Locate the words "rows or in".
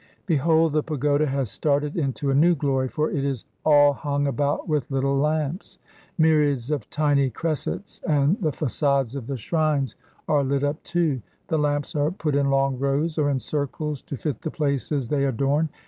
12.79-13.37